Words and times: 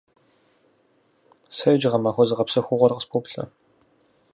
Сэ 1.55 1.67
иджы 1.73 1.89
гъэмахуэ 1.91 2.23
зыгъэпсэхугъуэр 2.27 2.93
къыспоплъэ. 2.95 3.43